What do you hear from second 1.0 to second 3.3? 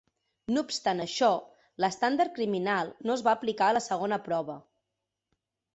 això, l'estàndard criminal no es